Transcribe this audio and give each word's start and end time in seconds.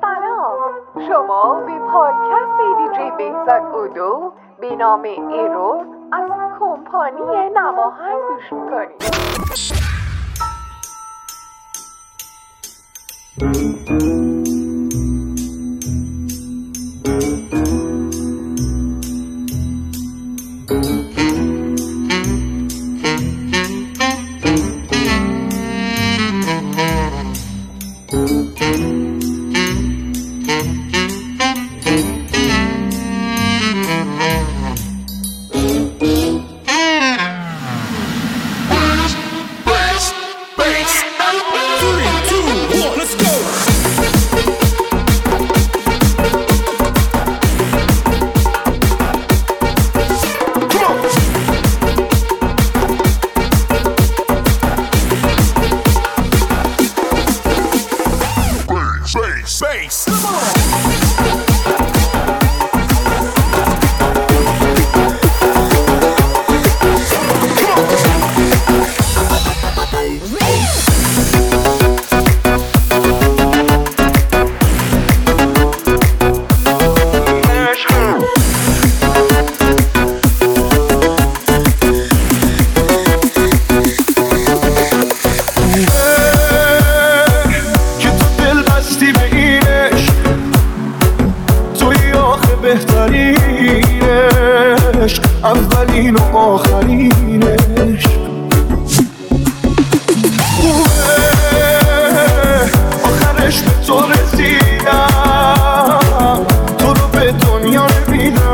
سلام 0.00 0.58
شما 1.08 1.60
به 1.66 1.78
پادکست 1.92 2.58
دیجی 2.78 3.10
بهزاد 3.18 3.62
اودو 3.74 4.32
به 4.60 4.76
نام 4.76 5.02
ایرور 5.02 5.86
از 6.12 6.30
کمپانی 6.60 7.50
نماهن 7.54 8.16
گوش 8.28 8.52
می‌کنید 8.52 9.00
Thank 13.40 14.02
you. 14.02 14.29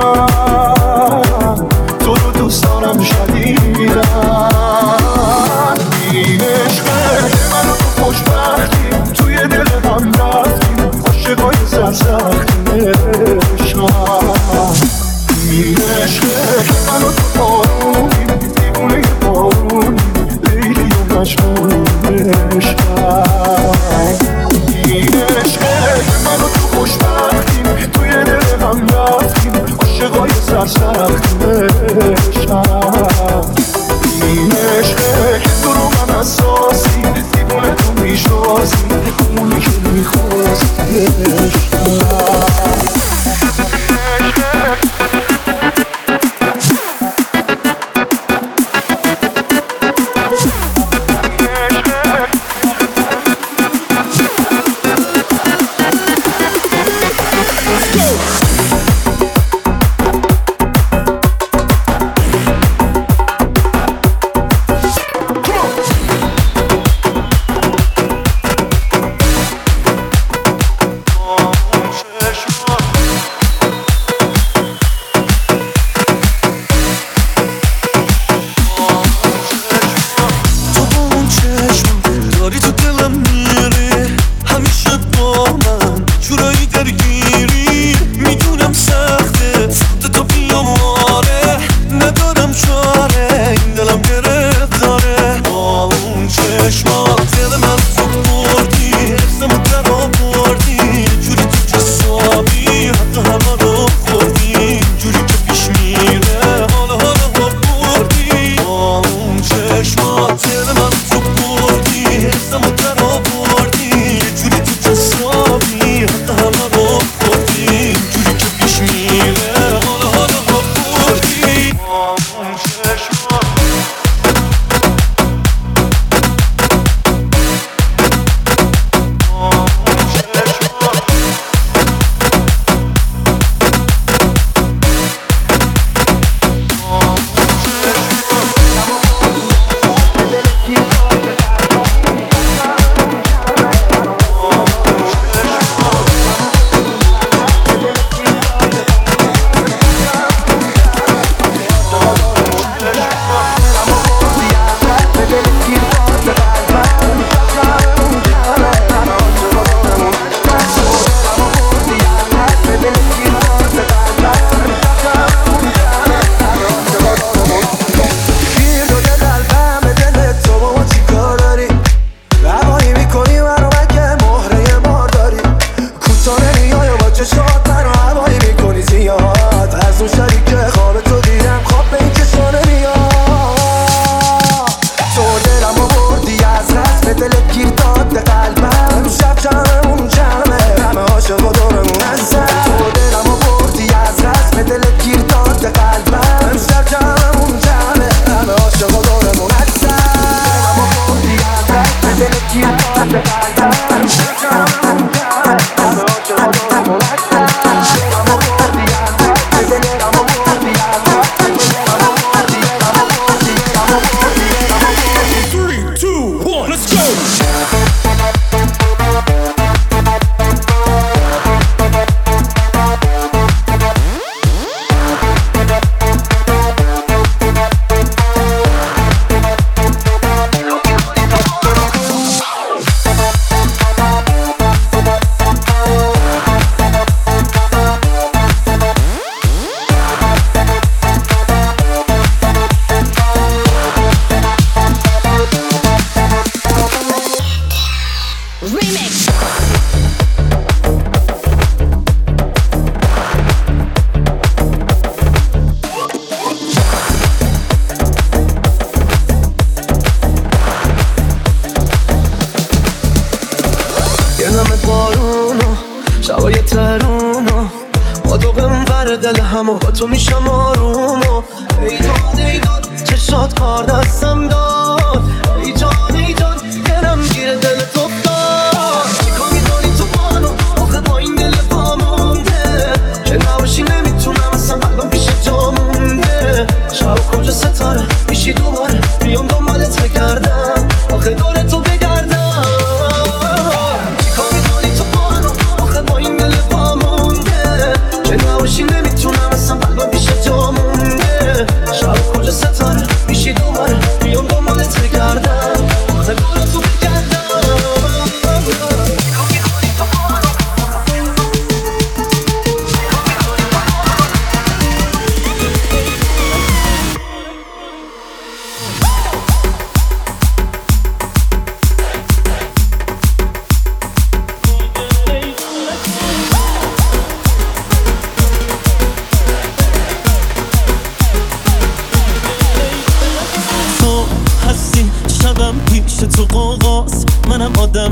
Oh. 0.09 0.36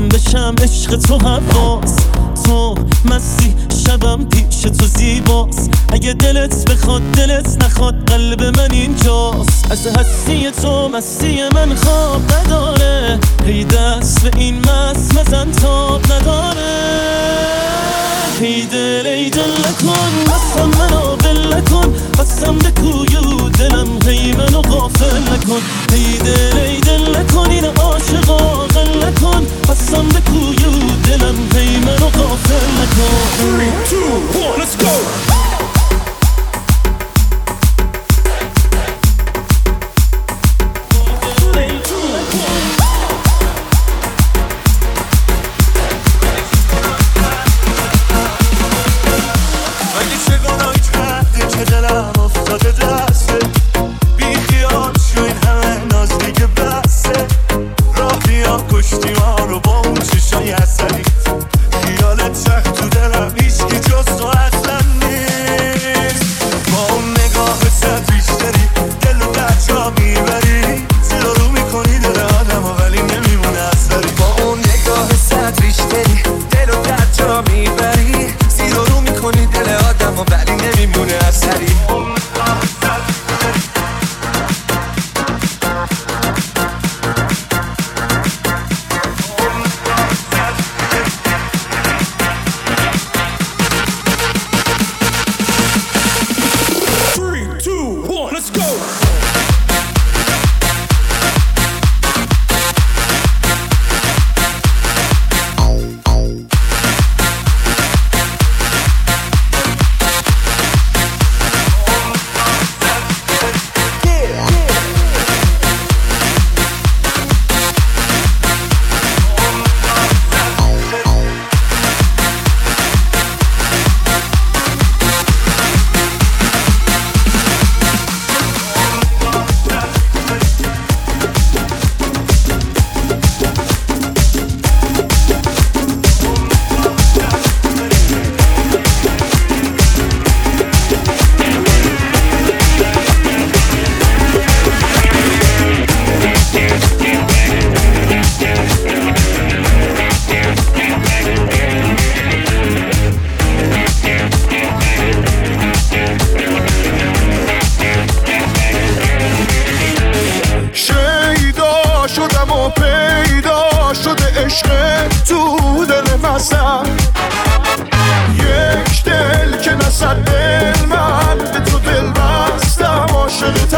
من 0.05 0.09
بشم 0.09 0.55
عشق 0.63 0.95
تو 0.95 1.17
حواس. 1.17 1.95
تو 2.45 2.75
مسی 3.05 3.55
شبم 3.85 4.25
پیش 4.25 4.61
تو 4.61 4.85
زیباس 4.85 5.69
اگه 5.89 6.13
دلت 6.13 6.71
بخواد 6.71 7.01
دلت 7.01 7.63
نخواد 7.63 8.09
قلب 8.09 8.43
من 8.43 8.71
اینجاست. 8.71 9.71
از 9.71 9.87
هستی 9.87 10.51
تو 10.51 10.89
مسی 10.89 11.39
من 11.53 11.75
خواب 11.75 12.21
نداره. 12.33 13.19
هی 13.45 13.63
دست 13.63 14.23
به 14.23 14.37
این 14.37 14.59
مس 14.59 15.17
مزن 15.17 15.51
تاب 15.51 16.01
نداره. 16.11 17.64
هی 18.41 18.65
دل 18.65 19.07
ای 19.07 19.29
دل 19.29 19.51
نکن 19.51 20.23
قسم 20.25 20.69
منو 20.77 21.15
دلم 23.47 23.99
هی 24.07 24.31
منو 24.31 24.61
غافل 24.61 25.17
نکن. 25.17 25.61
دل 26.17 26.57
این 27.49 27.65
عاشق 27.65 28.31
آقل 28.31 29.07
نکن 29.07 29.47
قسم 29.69 30.09
دلم 31.03 31.49
هی 31.55 31.77
منو 31.77 32.09
غافل 32.09 32.65
نکن. 32.79 33.15
3, 33.37 33.99
2, 34.33 34.61
let's 34.61 34.75
go. 34.83 35.34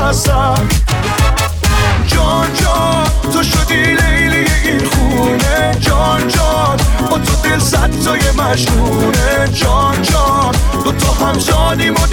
تصم 0.07 0.67
جان 2.07 2.47
جان 2.53 3.07
تو 3.33 3.43
شدی 3.43 3.83
لیلی 3.83 4.45
این 4.63 4.85
خونه. 4.85 5.75
جان 5.79 6.27
جان 6.27 6.77
با 7.09 7.17
تو 7.17 7.35
دل 7.43 7.59
صد 7.59 7.89
تای 8.05 8.31
مجنونه. 8.31 9.47
جان 9.53 10.01
جان 10.01 10.55
دو 10.83 10.91
تا 10.91 11.25
هم 11.25 11.37
و 11.89 12.07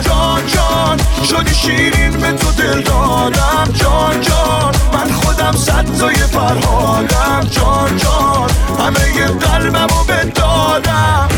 جان 0.00 0.46
جان 0.46 0.96
شدی 1.24 1.54
شیرین 1.54 2.10
به 2.10 2.32
تو 2.32 2.52
دل 2.52 2.80
دادم. 2.82 3.72
جان 3.74 4.20
جان 4.20 4.74
من 4.92 5.12
خودم 5.12 5.52
صد 5.52 5.98
تای 5.98 6.14
فرهادم. 6.14 7.48
جان 7.50 7.96
جان 7.96 8.50
همه 8.78 9.26
قلبم 9.26 9.86
رو 9.86 10.04
بدادم 10.04 11.28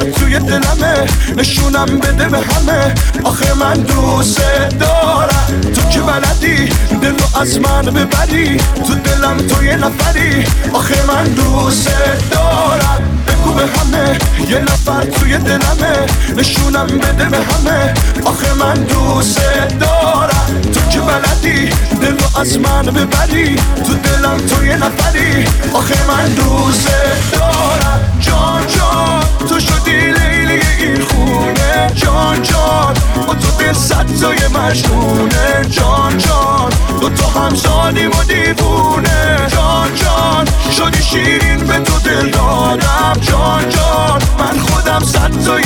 نفر 0.00 0.10
توی 0.10 0.38
دلمه 0.38 1.06
نشونم 1.36 1.86
بده 1.86 2.28
به 2.28 2.38
همه. 2.38 2.94
آخه 3.24 3.54
من 3.54 3.74
دوست 3.74 4.40
دارم. 4.80 5.60
تو 5.74 5.88
که 5.88 6.00
بلدی 6.00 6.68
دل 7.02 7.14
رو 7.18 7.40
از 7.40 7.60
من 7.60 7.82
ببری. 7.82 8.56
تو 8.56 8.94
دلم 8.94 9.36
تو 9.36 9.64
یه 9.64 9.76
نفری. 9.76 10.44
آخه 10.72 11.06
من 11.08 11.24
دوست 11.24 11.88
دارم. 12.30 13.24
بگو 13.26 13.52
به 13.52 13.62
همه 13.62 14.18
یه 14.48 14.58
نفر 14.58 15.04
توی 15.04 15.38
دلمه. 15.38 16.06
نشونم 16.36 16.86
بده 16.86 17.24
به 17.24 17.38
همه. 17.38 17.94
آخه 18.24 18.54
من 18.54 18.74
دوست 18.74 19.40
دارم. 19.80 20.60
تو 20.74 20.80
که 20.90 21.00
بلدی 21.00 21.70
دل 22.00 22.18
رو 22.18 22.40
از 22.40 22.58
من 22.58 22.82
ببری. 22.82 23.56
تو 23.56 23.94
دلم 23.94 24.36
تو 24.36 24.64
یه 24.64 24.76
نفری. 24.76 25.44
آخه 25.72 25.94
من 26.08 26.28
دوست 26.28 26.88
دارم. 27.32 28.00
جان 28.20 28.66
جان 28.66 29.20
تو 29.48 29.60
شدی 29.90 30.10
لیلی 30.10 30.60
این 30.78 31.04
خونه. 31.04 31.90
جان 31.94 32.42
جان 32.42 32.94
با 33.26 33.34
تو 33.34 33.50
دل 33.58 33.72
صد 33.72 34.06
تای 34.20 34.48
مجنونه. 34.48 35.64
جان 35.70 36.18
جان 36.18 36.70
دو 37.00 37.08
تا 37.08 37.40
هم 37.40 37.54
جانیم 37.54 38.10
و 38.10 38.24
دیوونه. 38.24 39.36
جان 39.48 39.94
جان 39.94 40.44
شدی 40.76 41.02
شیرین 41.02 41.58
به 41.58 41.78
تو 41.78 41.98
دل 41.98 42.30
دادم. 42.30 43.12
جان 43.20 43.68
جان 43.68 44.22
من 44.38 44.58
خودم 44.58 45.00
صد 45.04 45.44
تای 45.44 45.64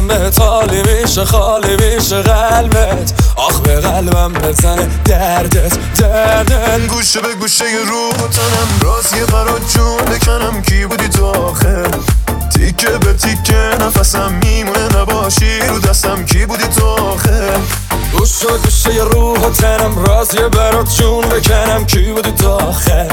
به 0.00 0.30
تالی 0.30 0.82
میشه 0.82 1.24
خالی 1.24 1.76
میشه 1.76 2.22
قلبت. 2.22 3.12
آخ 3.36 3.60
به 3.60 3.80
قلبم 3.80 4.32
بزنه 4.32 4.88
دردت 5.04 5.78
دردن 5.98 6.86
گوشه 6.86 7.20
به 7.20 7.34
گوشه 7.34 7.64
روح 7.64 8.14
و 8.14 8.28
تنم 8.28 8.80
راز 8.82 9.12
یه 9.12 9.24
برات 9.24 9.74
جون 9.74 9.96
بکنم. 9.96 10.62
کی 10.62 10.86
بودی 10.86 11.08
تو 11.08 11.26
آخر؟ 11.26 11.86
تیکه 12.54 12.90
به 12.90 13.12
تیکه 13.12 13.70
نفسم 13.80 14.32
میمونه 14.44 14.98
نباشی 14.98 15.60
رو 15.60 15.78
دستم. 15.78 16.24
کی 16.24 16.46
بودی 16.46 16.68
تو 16.76 16.86
آخر؟ 16.86 17.58
گوش 18.18 18.44
و 18.44 18.58
گوشه 18.58 19.02
روح 19.02 19.40
و 19.40 19.50
تنم 19.50 20.04
رازی 20.04 20.38
برات 20.38 20.96
جون 20.96 21.28
بکنم. 21.28 21.86
کی 21.86 22.12
بودی 22.12 22.30
تا 22.30 22.56
آخر؟ 22.56 23.08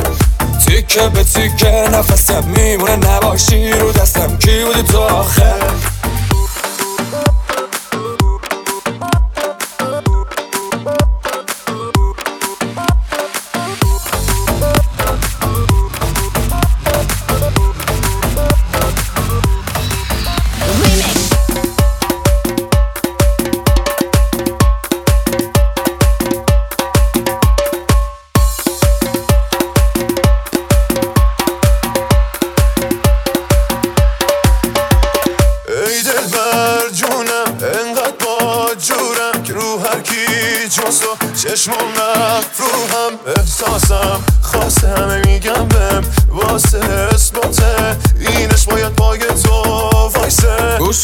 تیکه 0.68 1.10
به 1.10 1.24
تیکه 1.24 1.90
نفسم 1.94 2.44
میمونه 2.44 2.96
نباشی 2.96 3.72
رو 3.72 3.92
دستم. 3.92 4.38
کی 4.38 4.64
بودی 4.64 4.84
تا 4.84 5.08
آخر؟ 5.08 5.99
ای 7.14 7.39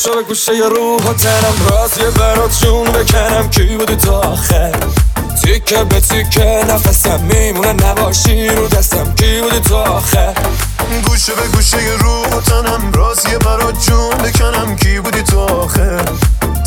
وایسه 0.07 0.23
گوشه 0.27 0.51
روح 0.51 1.03
و 1.03 1.13
تنم 1.13 1.67
رازی 1.69 2.17
برات 2.19 2.61
جون 2.61 2.83
بکنم. 2.83 3.49
کی 3.49 3.77
بودی 3.77 3.95
تا 3.95 4.19
آخر؟ 4.19 4.71
تیکه 5.43 5.83
به 5.83 5.99
تیکه 5.99 6.65
نفسم 6.69 7.19
میمونه 7.19 7.73
نباشی 7.73 8.47
رو 8.47 8.67
دستم. 8.67 9.15
کی 9.15 9.41
بودی 9.41 9.59
تا 9.59 9.83
آخر؟ 9.83 10.33
گوشه 11.07 11.33
به 11.33 11.47
گوشه 11.47 11.77
روح 11.99 12.27
و 12.27 12.41
تنم 12.41 12.91
رازیه 12.91 13.37
برات 13.37 13.85
جون 13.85 14.17
بکنم. 14.17 14.75
کی 14.75 14.99
بودی 14.99 15.23
تو 15.23 15.39
آخر؟ 15.39 16.05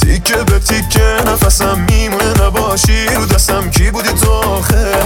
تیکه 0.00 0.36
به 0.36 0.58
تیکه 0.58 1.16
نفسم 1.26 1.86
میمونه 1.90 2.42
نباشی 2.42 3.06
رو 3.06 3.26
دستم. 3.26 3.70
کی 3.70 3.90
بودی 3.90 4.12
تو 4.12 4.32
آخر؟ 4.32 5.04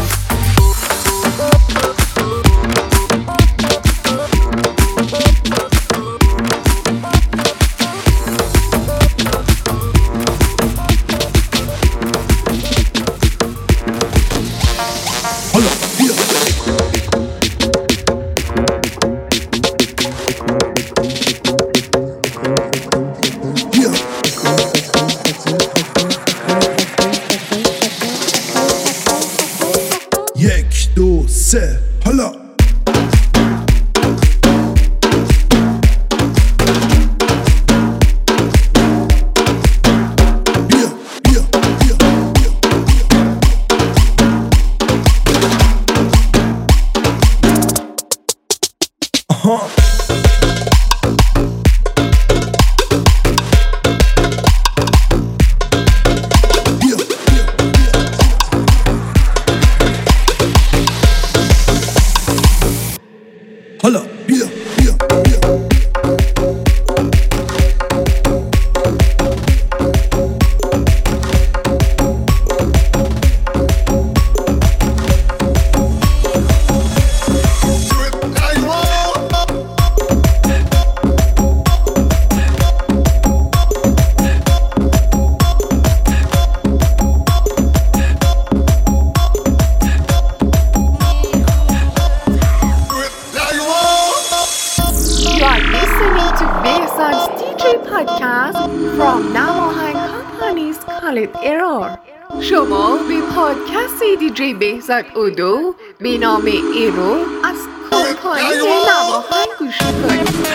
It 101.23 101.37
Error. 101.43 101.99
شما 102.41 102.97
به 103.09 103.21
پادکست 103.35 104.02
دیجی 104.19 104.55
بهزاد 104.55 105.05
اودو 105.14 105.75
به 106.00 106.19
نام 106.19 106.45
ایرور 106.45 107.26
از 107.45 107.57
کمپانی 107.91 108.43
نواهن 108.88 109.47
گوش 109.59 109.79
کنید 109.79 110.52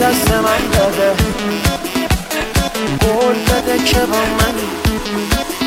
دست 0.00 0.30
من 0.32 0.70
داده. 0.72 1.14
قول 3.00 3.34
که 3.84 4.00
با 4.00 4.16
منی. 4.16 5.59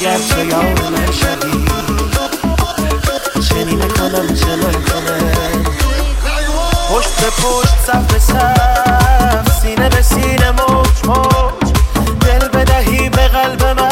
اگر 0.00 0.18
تو 0.18 0.46
یار 0.46 0.90
من 0.90 1.12
شدی 1.12 1.64
چنین 3.48 3.88
کنم 3.88 4.34
چه 4.34 4.56
کنه 4.90 5.32
پشت 6.90 7.20
به 7.20 7.30
پشت 7.30 7.74
صف 7.86 8.12
به 8.12 8.18
صف 8.18 9.62
سینه 9.62 9.88
به 9.88 10.02
سینه 10.02 10.50
موج 10.50 11.06
موج. 11.06 11.72
دل 12.20 12.48
بدهی 12.48 13.08
به 13.08 13.28
قلب 13.28 13.64
من. 13.64 13.85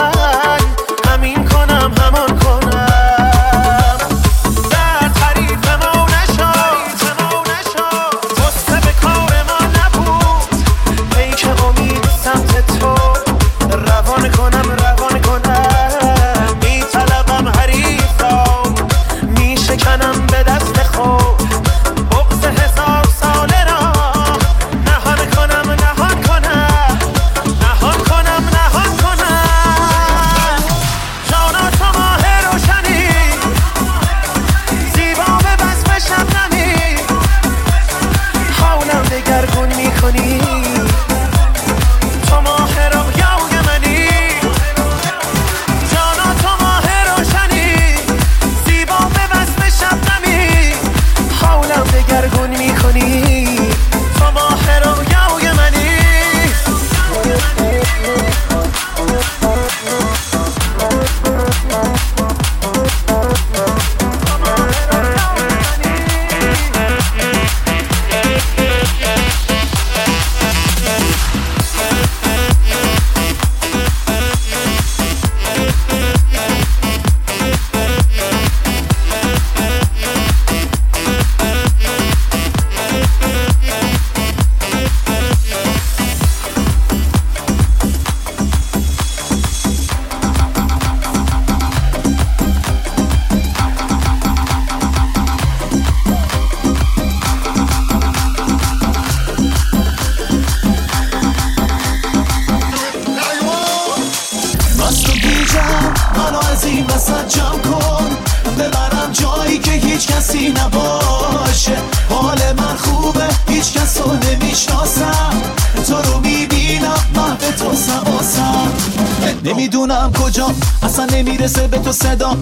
نمی‌دونم 119.44 120.12
کجا. 120.12 120.50
اصلا 120.82 121.04
نمی‌رسه 121.04 121.68
به 121.68 121.78
تو 121.78 121.92
صدا. 121.92 122.36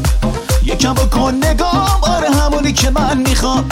یکم 0.65 0.95
بکن 0.95 1.35
نگام. 1.35 1.99
آره 2.03 2.31
همونی 2.31 2.73
که 2.73 2.91
من 2.91 3.19
می‌خوام. 3.19 3.69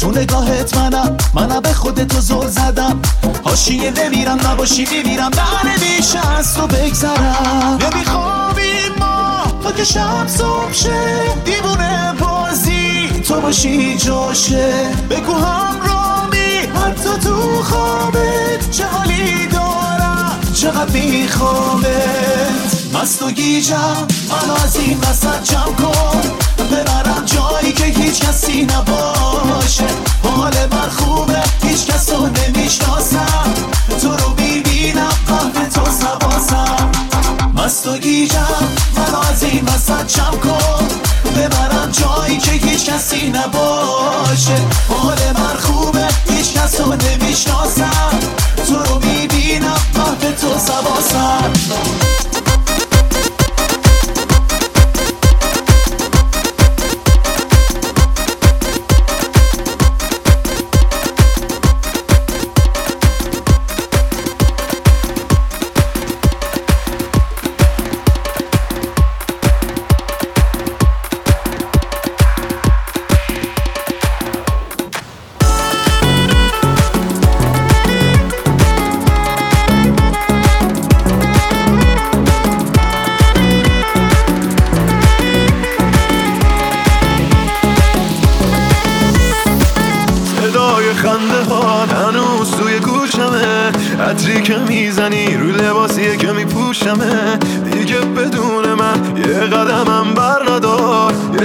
تو 0.00 0.10
نگاهت 0.10 0.76
منم. 0.76 1.16
منم 1.34 1.60
به 1.60 1.72
خودتو 1.72 2.20
زل 2.20 2.46
زدم. 2.46 3.00
حاشیه 3.44 3.90
نمیرم 3.90 4.38
نباشی 4.46 4.86
میمیرم. 4.92 5.30
در 5.30 5.70
نمیشه 5.70 6.28
از 6.38 6.54
تو 6.54 6.66
بگذرم. 6.66 7.78
نمیخوابیم 7.82 8.92
ما. 8.98 9.42
تا 9.62 9.72
که 9.72 9.84
شب 9.84 10.26
صبح 10.26 10.72
شه. 10.72 11.00
دیوونه 11.44 12.14
بازی. 12.20 13.08
تو 13.28 13.40
باشی 13.40 13.96
جاشه. 13.96 14.72
بگو 15.10 15.32
همرامی 15.32 16.56
حتی 16.84 17.10
تو 17.24 17.62
خوابت 17.62 18.70
چه 18.70 18.86
حالی 18.86 19.46
چقدر 20.60 20.90
میخوامت 20.92 21.86
مست 22.94 23.22
و 23.22 23.30
گیجم 23.30 24.06
منو 24.28 24.64
از 24.64 24.76
این 24.76 24.98
وسط 24.98 25.42
جمع 25.42 25.74
کن. 25.74 26.22
ببرم 26.72 27.24
جایی 27.26 27.72
که 27.72 27.84
هیچ 27.84 28.20
کسی 28.20 28.62
نباشه. 28.62 29.86
حال 30.22 30.52
من 30.70 30.90
خوبه 30.90 31.42
هیچ 31.62 31.86
کس 31.86 32.12
رو 32.12 32.26
نمی‌شناسم. 32.26 33.54
تو 34.02 34.08
رو 34.08 34.34
می‌بینم 34.38 35.12
قلب 35.28 35.68
تو 35.68 35.84
سواسم 35.90 36.90
مست 37.54 37.86
و 37.86 37.98
گیجم 37.98 38.68
منو 38.96 39.18
از 39.32 39.42
این 39.42 39.64
وسط 39.64 40.06
جمع 40.06 40.36
کن. 40.36 40.88
ببرم 41.36 41.90
جایی 41.92 42.38
که 42.38 42.47
só 51.10 51.57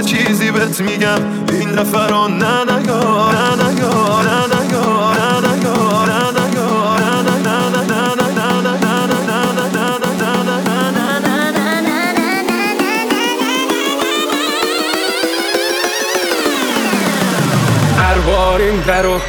چیزی 0.04 0.50
بهت 0.50 0.80
میگم 0.80 1.18
این 1.52 1.72
دفعه 1.72 2.06
رو 2.06 2.28
نه 2.28 2.62
نگار 2.64 3.34
نه 3.34 3.64
نگار 3.64 4.24
نه 4.24 4.46
نگار 4.46 5.16
نه 5.18 5.40
نگار 5.40 6.06
نه 6.06 6.40
نگار 6.40 7.00
نه 7.00 7.20
نگار 7.20 7.88
نه 7.88 8.14
هر 17.98 18.18
بار 18.18 18.60
این 18.60 18.80
درو 18.80 19.20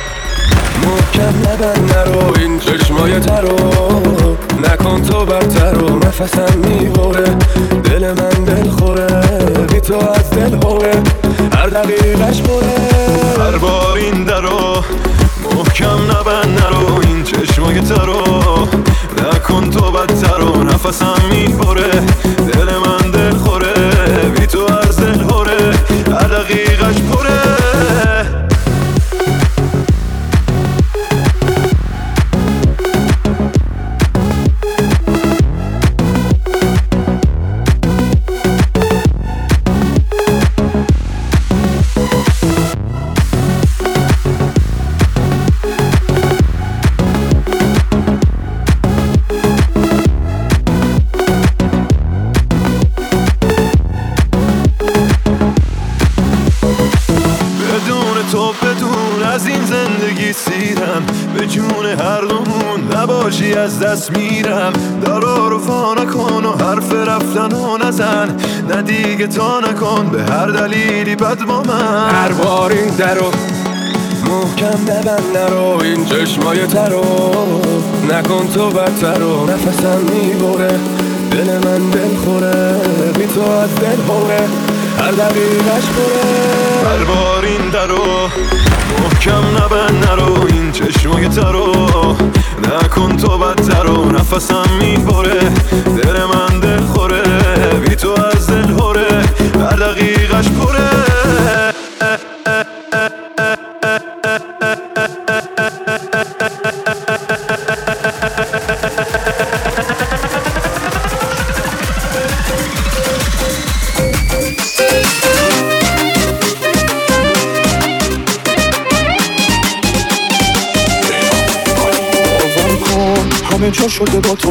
محکم 0.83 1.51
نبند 1.51 1.93
نرو 1.93 2.33
این 2.39 2.59
چشمای 2.59 3.19
ترو 3.19 3.84
تو 5.15 5.25
برتر 5.25 5.71
رو 5.71 5.99
نفسم 5.99 6.57
می‌بره. 6.57 7.35
دل 7.83 8.13
من 8.13 8.43
دل 8.43 8.69
خوره 8.69 9.21
بی 9.71 9.79
تو 9.79 9.93
از 9.93 10.29
دل 10.29 10.59
خوره 10.59 11.03
هر 11.53 11.67
دقیقش 11.67 12.41
بره 12.41 13.43
هر 13.45 13.57
بار 13.57 13.97
این 13.97 14.23
درو 14.23 14.83
محکم 15.55 15.99
نبند 16.11 16.61
نرو 16.61 16.99
این 17.01 17.23
چشمای 17.23 17.81
ترو 17.81 18.21
نکن 19.23 19.69
تو 19.69 19.91
بدتر 19.91 20.41
و 20.41 20.63
نفسم 20.63 21.15
می‌بره. 21.31 21.91
دل 22.53 22.69
من 22.85 23.11
دل 23.11 23.37
خوره 23.37 23.73
بی 24.39 24.47
تو 24.47 24.67
از 24.87 24.99
دل 24.99 25.23
خوره 25.23 25.71
هر 26.07 26.27
دقیقش 26.27 26.64
تا 69.35 69.59
نکن 69.59 70.09
به 70.09 70.23
هر 70.33 70.47
دلیلی 70.47 71.15
بد 71.15 71.45
با 71.45 71.61
من. 71.63 72.09
هر 72.09 72.31
بار 72.31 72.71
این 72.71 72.95
درو 72.95 73.31
محکم 74.29 74.79
نبند 74.81 75.37
نرو 75.37 75.79
این 75.83 76.05
چشمای 76.05 76.67
ترو 76.67 77.03
نکن 78.09 78.47
تو 78.53 78.69
بدتر 78.69 79.17
رو 79.17 79.45
نفسم 79.45 79.99
می‌بره. 80.13 80.79
دل 81.31 81.53
من 81.53 81.89
دل 81.89 82.15
خوره 82.25 82.81
بی 83.17 83.25
تو 83.25 83.41
از 83.41 83.75
دل 83.75 84.01
خوره 84.07 84.47
هر 84.99 85.11
دقیقش 85.11 85.85
بره. 85.95 86.89
هر 86.89 87.03
بار 87.03 87.45
این 87.45 87.69
درو 87.69 88.29
محکم 89.03 89.63
نبند 89.63 90.07
نرو 90.09 90.45
این 90.47 90.71
چشمای 90.71 91.27
ترو 91.27 91.87
نکن 92.63 93.17
تو 93.17 93.37
بدتر 93.37 93.83
رو 93.83 94.11
نفسم 94.11 94.65
می‌بره. 94.79 95.14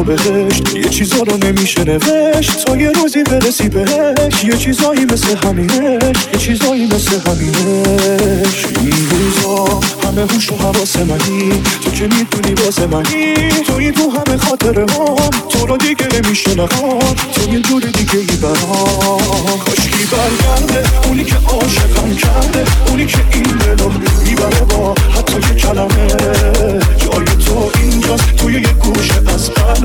بهشت. 0.05 0.75
یه 0.75 0.89
چیزا 0.89 1.17
رو 1.17 1.37
نمیشه 1.37 1.83
نوشت. 1.83 2.65
تا 2.65 2.77
یه 2.77 2.91
روزی 2.91 3.23
برسی 3.23 3.69
بهش. 3.69 4.43
یه 4.43 4.57
چیزایی 4.57 5.05
مثل 5.05 5.35
همینش 5.47 6.15
یه 6.33 6.39
چیزایی 6.39 6.85
مثل 6.85 7.19
همینش 7.27 8.65
این 8.81 9.09
روزا 9.09 9.79
همه 10.03 10.21
هوش 10.21 10.51
و 10.51 10.55
حواس 10.55 10.95
منی. 10.95 11.61
تو 11.83 11.91
که 11.91 12.03
می‌دونی 12.03 12.53
واسه 12.53 12.87
منی. 12.87 13.33
توی 13.67 13.91
تو 13.91 14.11
همه 14.11 14.37
خاطره 14.37 14.81
هم 14.81 15.15
تو 15.49 15.65
رو 15.67 15.77
دیگه 15.77 16.07
نمیشه 16.13 16.55
نخواد 16.55 17.19
تو 17.33 17.53
یه 17.53 17.59
جور 17.59 17.81
دیگه 17.81 18.17
ای 18.17 18.25
برام. 18.25 19.59
کاشکی 19.65 20.05
برگرده. 20.11 21.07
اونی 21.07 21.23
که 21.23 21.35
عاشقم 21.47 22.15
کرده. 22.15 22.65
اونی 22.89 23.05
که 23.05 23.17
این 23.31 23.43
دلو 23.43 23.91
می‌بره 24.25 24.61
با 24.61 24.95
حتی 25.15 25.33
یه 25.33 25.61
کلمه. 25.61 26.24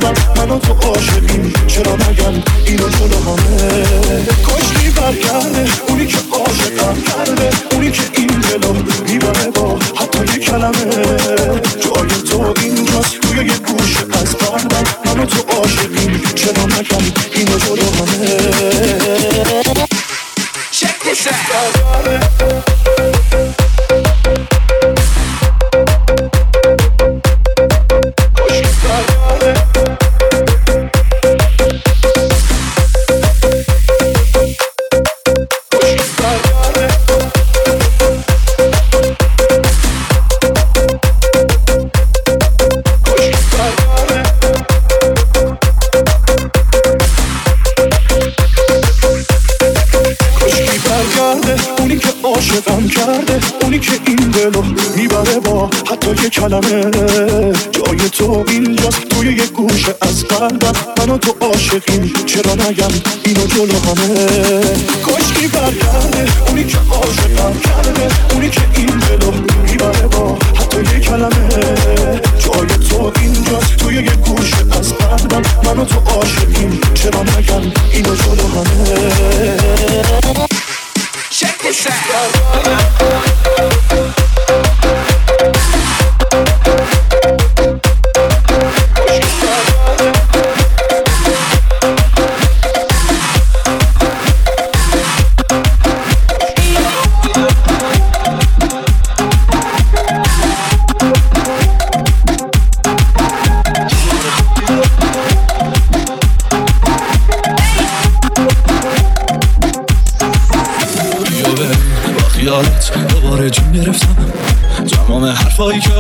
قلبم 0.01 0.15
منو 0.37 0.59
تو 0.59 0.73
عاشقیم 0.89 1.53
چرا 1.67 1.95
نگم 1.95 2.43
اینو 2.67 2.89
جلو 2.89 3.19
همه؟ 3.23 4.25
کاشکی 4.47 4.91
برگرده 4.91 5.71
اونی 5.89 6.07
که 6.07 6.19
عاشقم 6.33 7.03
کرده 7.03 7.51
اونی 7.73 7.91
که 7.91 8.03
این 8.17 8.27
دلو 8.27 8.73
می‌بره 9.09 9.51
با 9.51 9.79
حتی 9.97 10.19
یه 10.33 10.39
کلمه. 10.39 11.40
عاشقم 52.41 52.89
کرده. 52.89 53.41
اونی 53.63 53.79
که 53.79 53.93
این 54.07 54.17
دلو 54.17 54.63
می‌بره 54.97 55.41
با 55.41 55.71
حتی 55.91 56.11
یه 56.23 56.31
کلمه. 56.31 56.91
جای 57.73 58.11
تو 58.13 58.45
اینجاست 58.49 59.09
توی 59.09 59.33
یه 59.33 59.47
گوشه 59.47 59.95
از 60.03 60.25
قلبم. 60.25 60.73
منو 60.99 61.19
تو 61.19 61.37
عاشقیم 61.41 62.13
چرا 62.27 62.55
نگم؟ 62.55 62.89
اینو 63.25 63.47
جلو 63.47 63.79
همه. 63.79 64.31
کاشکی 65.07 65.47
برگرده 65.47 66.29
اونی 66.49 66.65
که 66.65 66.79
عاشقم 66.91 67.61
کرده. 67.65 68.09
اونی 68.33 68.51
که 68.51 68.61
این 68.77 68.87
دلو 68.87 69.33
می‌بره 69.65 70.07
با 70.07 70.39
حتی 70.55 70.79
یه 70.79 71.01
کلمه. 71.01 71.49
جای 72.39 72.89
تو 72.89 73.13
اینجاست 73.21 73.77
توی 73.77 73.95
یه 73.95 74.17
گوشه 74.17 74.57
از 74.79 74.93
قلبم. 74.95 75.43
منو 75.65 75.85
تو 75.85 75.99
عاشقیم 75.99 76.81
چرا 76.95 77.23
نگم؟ 77.23 77.73
اینو 77.93 78.15
جلو 78.15 78.49
همه. 78.49 79.11
Check 81.31 81.61
this 81.61 81.87
out. 81.87 82.31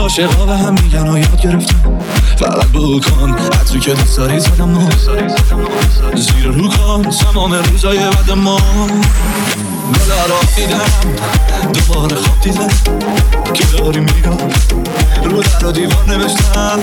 عاشقا 0.00 0.46
به 0.46 0.56
هم 0.56 0.74
میگن 0.74 1.08
و 1.08 1.18
یاد 1.18 1.40
گرفتم 1.40 1.98
فقط 2.36 2.66
بو 2.66 3.00
کن 3.00 3.32
عطری 3.32 3.80
که 3.80 3.94
دوست 3.94 4.16
داری 4.16 4.40
زدم 4.40 4.88
زیر 6.14 6.46
رو 6.46 6.68
کن 6.68 7.02
تمام 7.02 7.54
روزای 7.54 7.98
بعد 7.98 8.30
ما. 8.30 8.60
گلا 9.92 10.26
را 10.26 10.40
دیدم 10.56 10.90
دوباره 11.72 12.16
خواب 12.16 12.40
دیدم. 12.40 12.68
که 13.54 13.64
داری 13.78 14.00
میگم؟ 14.00 14.38
رو 15.24 15.42
در 15.42 15.70
دیوار 15.70 16.04
نوشتم. 16.08 16.80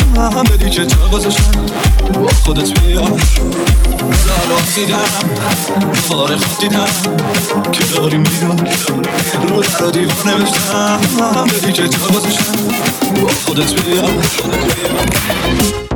بدی 0.51 0.69
که 0.69 0.85
جا 0.85 1.07
گذاشتم 1.13 1.65
با 2.13 2.29
خودت 2.43 2.79
بیا 2.79 3.01
گلا 3.01 4.39
را 4.49 4.59
دیدم 4.75 4.97
دوباره 5.93 6.37
خواب 6.37 6.59
دیدم. 6.59 6.85
که 7.71 7.83
داری 7.95 8.17
میگم؟ 8.17 8.57
رو 9.49 9.63
در 9.63 9.89
دیوار 9.91 10.23
نوشتم. 10.25 10.99
بدی 11.45 11.71
که 11.71 11.87
جا 11.87 11.99
گذاشتم 12.07 13.06
Pour 13.45 13.55
de 13.55 13.63
tuer. 13.63 15.86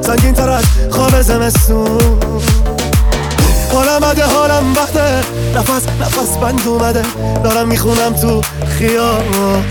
سنگین 0.00 0.32
تر 0.34 0.50
از 0.50 0.64
خواب 0.90 1.22
زمستون. 1.22 1.98
حالم 3.72 4.00
بده 4.00 4.24
حالم 4.24 4.72
بده 4.72 5.18
نفس 5.56 5.82
نفس 6.00 6.36
بند 6.36 6.68
اومده. 6.68 7.02
دارم 7.44 7.68
می‌خونم 7.68 8.12
تو 8.12 8.40
خیابون. 8.78 9.64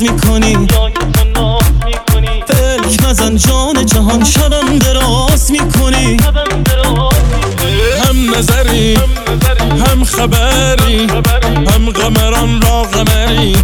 می‌کنی. 0.00 0.66
فلک 2.46 3.08
نزن 3.08 3.36
جان 3.36 3.86
جهان 3.86 4.24
شبم 4.24 4.78
دراز 4.78 5.50
می‌کنی. 5.50 6.16
هم 8.04 8.34
نظری 8.36 8.98
هم 9.86 10.04
خبری 10.04 11.06
هم 11.70 11.90
قمران 11.90 12.62
را 12.62 12.82
قمری. 12.82 13.56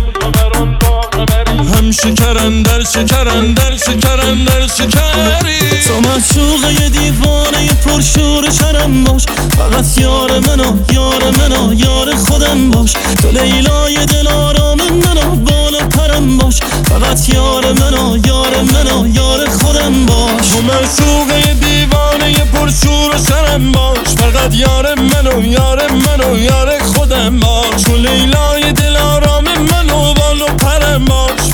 هم 1.69 1.91
شکرن 1.91 2.63
در 2.63 2.85
شکرن 2.85 3.53
در 3.53 3.77
شکرن 3.77 4.45
در 4.45 4.67
شکری. 4.67 5.83
تو 5.87 6.01
معشوق 6.01 6.89
دیوانه 6.93 7.69
پرشور 7.85 8.51
شرم 8.51 9.05
باش. 9.05 9.27
فقط 9.57 9.99
یار 9.99 10.41
منو 10.41 10.77
یار 10.93 11.23
منو 11.39 11.75
یار 11.75 12.15
خودم 12.15 12.71
باش. 12.71 12.93
تو 13.23 13.31
لیلای 13.31 14.07
دل 14.07 14.29
آرام 14.29 14.79
منو 14.79 15.37
بالا 15.37 15.79
پرم 15.79 16.39
باش. 16.39 16.61
فقط 16.89 17.29
یار 17.29 17.73
منو 17.73 18.19
یار 18.27 18.63
منو 18.63 19.07
یار 19.07 19.49
خودم 19.49 20.07
باش. 20.07 20.49
تو 20.49 20.63
معشوق 20.63 21.31
دیوانه 21.61 22.35
پرشور 22.53 23.11
شرم 23.29 23.73
باش. 23.73 24.09
فقط 24.19 24.55
یار 24.55 24.95
منو 24.95 25.47
یار 25.47 25.93
منو 25.93 26.39
یار 26.39 26.79
خودم 26.79 27.41
باش. 27.41 27.83
تو 27.83 27.97
لیلای 27.97 28.73
دل 28.73 28.97
آرام 28.97 29.34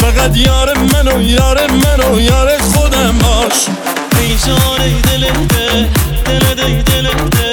فقط 0.01 0.37
یار 0.37 0.79
من 0.79 0.85
منو 0.93 1.23
یار 1.23 1.59
من 1.71 1.75
منو 1.85 2.21
یار 2.21 2.59
خودم 2.59 3.19
باش. 3.19 3.67
ای 4.21 4.37
جان 4.47 4.81
ای 4.81 4.93
دل 5.01 5.25
ده 5.47 5.89
دل 6.27 6.55
ده 6.55 6.83
دل 6.83 7.07
ده 7.31 7.50